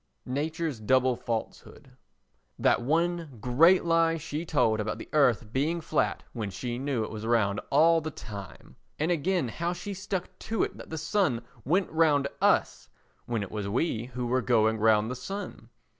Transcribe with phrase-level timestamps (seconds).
[0.25, 1.91] Nature's Double Falsehood
[2.57, 7.11] That one great lie she told about the earth being flat when she knew it
[7.11, 8.77] was round all the time!
[8.97, 12.89] And again how she stuck to it that the sun went round us
[13.27, 15.69] when it was we who were going round the sun!